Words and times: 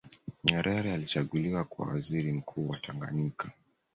Nyerere 0.43 0.93
alichaguliwa 0.93 1.63
kuwa 1.63 1.87
waziri 1.87 2.31
mkuu 2.33 2.69
wa 2.69 2.79
Tanganyika 2.79 3.51